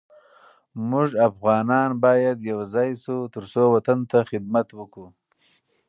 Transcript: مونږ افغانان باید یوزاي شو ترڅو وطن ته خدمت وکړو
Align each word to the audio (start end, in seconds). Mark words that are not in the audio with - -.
مونږ 0.89 1.09
افغانان 1.29 1.89
باید 2.03 2.37
یوزاي 2.51 2.91
شو 3.03 3.17
ترڅو 3.35 3.63
وطن 3.75 3.99
ته 4.09 4.19
خدمت 4.29 4.67
وکړو 4.79 5.07